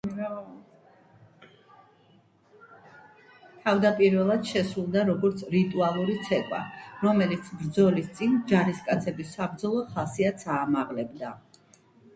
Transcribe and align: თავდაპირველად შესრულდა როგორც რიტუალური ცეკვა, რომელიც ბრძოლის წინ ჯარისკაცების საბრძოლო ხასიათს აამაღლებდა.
თავდაპირველად 3.67 4.49
შესრულდა 4.53 5.03
როგორც 5.11 5.45
რიტუალური 5.59 6.17
ცეკვა, 6.31 6.63
რომელიც 7.05 7.55
ბრძოლის 7.61 8.13
წინ 8.19 8.37
ჯარისკაცების 8.53 9.39
საბრძოლო 9.39 9.89
ხასიათს 9.95 10.51
აამაღლებდა. 10.59 11.37